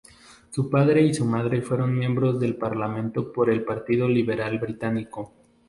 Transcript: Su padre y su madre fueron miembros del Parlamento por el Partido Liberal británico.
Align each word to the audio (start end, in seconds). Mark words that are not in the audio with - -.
Su 0.49 0.67
padre 0.67 1.03
y 1.03 1.13
su 1.13 1.25
madre 1.25 1.61
fueron 1.61 1.95
miembros 1.95 2.39
del 2.39 2.55
Parlamento 2.55 3.31
por 3.31 3.51
el 3.51 3.63
Partido 3.63 4.09
Liberal 4.09 4.57
británico. 4.57 5.31